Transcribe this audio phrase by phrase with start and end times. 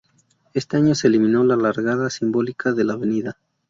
[0.55, 3.03] Este año se eliminó la largada simbólica de la Av.